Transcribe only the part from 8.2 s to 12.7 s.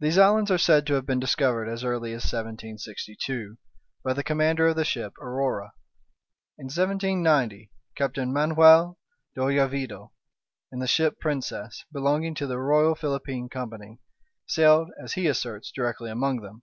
Manuel de Oyarvido, in the ship Princess, belonging to the